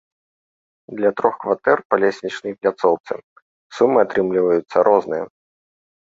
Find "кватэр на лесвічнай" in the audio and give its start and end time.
1.41-2.53